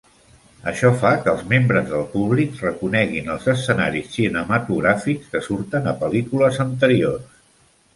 [0.69, 6.65] Això fa que els membres del públic reconeguin els escenaris cinematogràfics que surten a pel·lícules
[6.71, 7.35] anteriors.